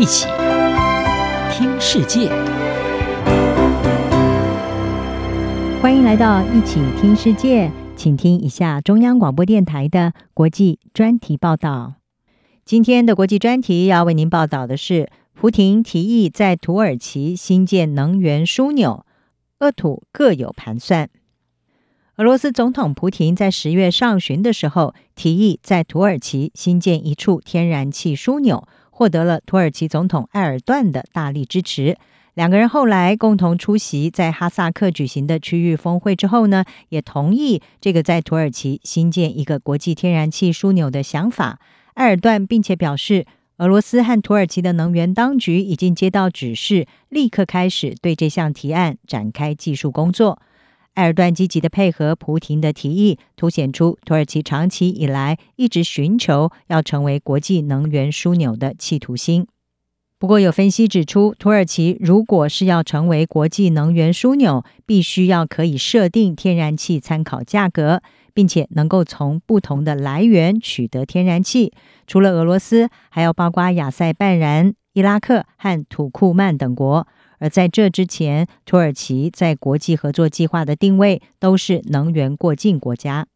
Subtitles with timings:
[0.00, 0.26] 一起
[1.52, 2.30] 听世界，
[5.82, 11.96] 欢迎来到一起听世界，请听一下中央广播电台的国际专题报道。
[12.64, 19.04] 今天的国际专题要为您报道的是：蒲亭提议在土耳其新建能源枢纽，
[19.58, 21.10] 俄土各有盘算。
[22.16, 28.66] 俄罗斯总统普廷在十月上旬的时候提议在土耳其新建一处天然气枢纽，
[29.00, 31.96] 获得了土耳其总统埃尔段的大力支持。
[32.34, 41.58] 两个人后来共同出席在哈萨克举行的区域峰会之后呢，也同意这个在土耳其新建一个国际天然气枢纽的想法。
[41.94, 43.24] 埃尔段并且表示，
[43.56, 50.42] 俄罗斯和土耳其的能源当局已经接到指示，立刻开始对这项提案展开技术工作。
[50.94, 59.46] 埃尔段积极的配合蒲廷的提议，凸显出土耳其长期以来一直寻求要成为国际能源枢纽的企图心。
[60.18, 68.02] 不过，有分析指出，土耳其如果是要成为国际能源枢纽，必须要可以设定天然气参考价格，
[68.34, 71.72] 并且能够从不同的来源取得天然气。
[72.06, 77.08] 除了俄罗斯，还要包括亚塞拜然、伊拉克和土库曼等国。
[77.40, 83.26] 而在这之前，土耳其在国际合作计划的定位都是能源过境国家。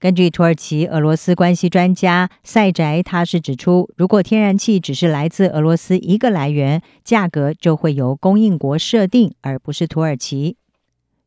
[0.00, 10.56] 根据土耳其俄罗斯关系专家塞宅，他是指出，如果天然气只是来自俄罗斯一个来源，价格就会由供应国设定，而不是土耳其。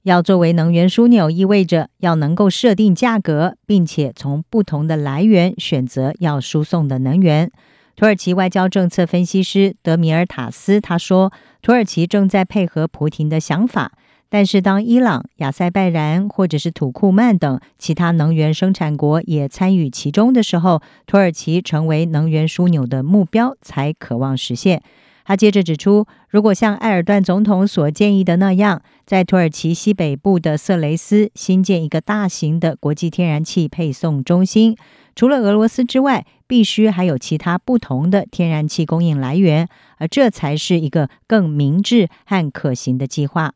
[0.04, 7.52] 要作为能源枢纽，意味着要能够设定价格，并且从不同的来源选择要输送的能源。
[7.96, 13.92] 土耳其外交政策分析师德米尔塔斯他说：“土耳其正在配合普廷的想法，
[14.30, 24.82] 但是当伊朗、亚塞拜然或者是土库曼等其他能源生产国也参与其中的时候，土耳其成为能源枢纽的目标才渴望实现。”
[25.24, 34.76] 他接着指出，如果像埃尔段总统所建议的那样，在土耳其西北部的色雷斯新建一个大型的国际天然气配送中心。
[35.16, 39.68] 除了俄罗斯之外，必须还有其他不同的天然气供应来源，
[39.98, 43.54] 而这才是一个更明智和可行的计划。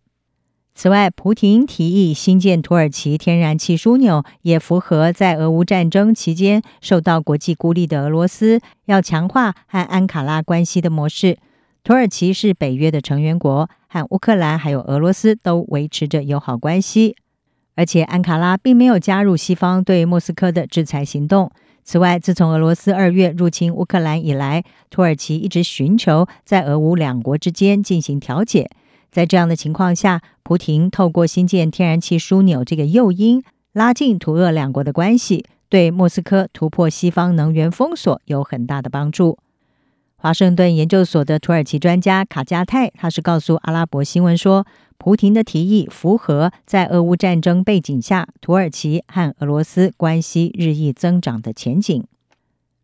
[0.73, 11.37] 此外，蒲亭提议新建土耳其天然气枢纽，也符合在俄乌战争期间受到国际孤立的俄罗斯要强化和安卡拉关系的模式。
[11.85, 17.15] 土耳其是北约的成员国，和乌克兰还有俄罗斯都维持着友好关系。
[17.75, 21.51] 而且，安卡拉并没有加入西方对莫斯科的制裁行动。
[21.83, 28.69] 此外，自从俄罗斯二月入侵乌克兰以来，土耳其一直寻求在俄乌两国之间进行调解。
[29.11, 33.43] 在这样的情况下，普廷透过新建天然气枢纽这个诱因，
[33.73, 39.37] 拉近土俄两国的关系，对莫斯科突破西方能源封锁有很大的帮助。
[40.17, 44.65] 华盛顿研究所的土耳其专家卡加泰，他是告诉阿拉伯新闻说，
[44.97, 52.03] 普廷的提议符合在俄乌战争背景下，土耳其和俄罗斯关系日益增长的前景。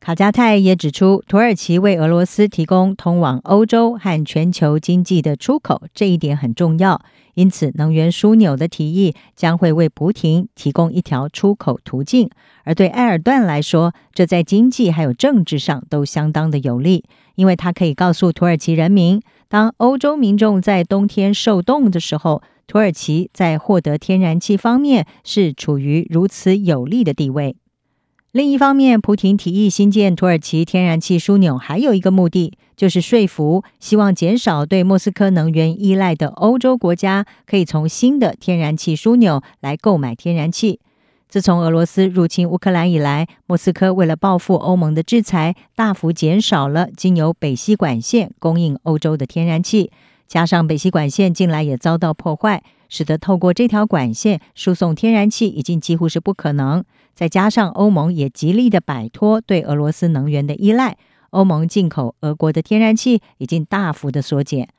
[0.01, 6.99] 卡加泰也指出，土耳其为俄罗斯提供通往欧洲和全球经济的出口，这一点很重要。
[7.35, 12.27] 因此，能源枢纽的提议将会为蒲亭提供一条出口途径，
[12.63, 27.55] 而对埃尔段来说，这在经济还有政治上都相当的有利，因为他可以告诉土耳其人民，当欧洲民众在冬天受冻的时候，土耳其在获得天然气方面是处于如此有利的地位。
[28.31, 40.79] 另一方面，普廷提议新建土耳其天然气枢纽，还有一个目的，就是说服希望减少对莫斯科能源依赖的欧洲国家，可以从新的天然气枢纽来购买天然气。
[41.27, 49.91] 自从俄罗斯入侵乌克兰以来，莫斯科为了报复欧盟的制裁，大幅减少了经由北溪管线供应欧洲的天然气，
[50.29, 52.63] 加上北溪管线近来也遭到破坏。
[52.91, 56.83] 使得透过这条管线输送天然气已经几乎是不可能。
[57.15, 60.97] 再加上欧盟也极力的摆脱对俄罗斯能源的依赖，
[61.31, 64.69] 欧盟进口俄国的天然气已经大幅的缩减。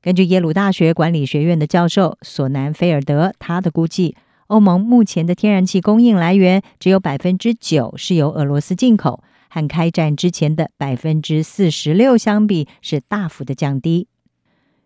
[0.00, 4.16] 根据耶鲁大学管理学院的教授索南菲尔德他的估计，
[4.46, 14.06] 欧盟目前的天然气供应来源只有百分之九是由俄罗斯进口，和开战之前的百分之四十六相比是大幅的降低。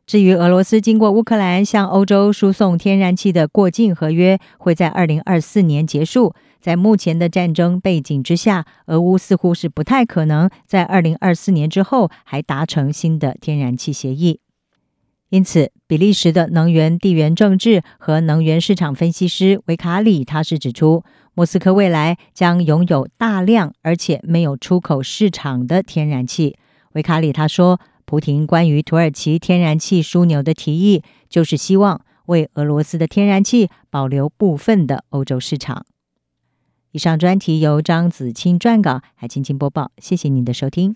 [0.05, 14.41] 至于俄罗斯经过乌克兰向欧洲输送天然气的过境合约会在二零二四年结束，在目前的战争背景之下，俄乌似乎是不太可能在二零二四年之后还达成新的天然气协议。
[15.31, 26.59] 因此，比利时的能源地缘政治和能源市场分析师维卡里他是指出，莫斯科未来将拥有大量而且没有出口市场的天然气。
[26.95, 27.81] 维卡里他说。
[28.13, 35.87] 胡廷关于土耳其天然气枢纽的提议，就是希望为俄罗斯的天然气保留部分的欧洲市场。
[36.91, 39.93] 以上专题由张子清撰稿，还青青播报。
[39.97, 40.95] 谢谢您的收听。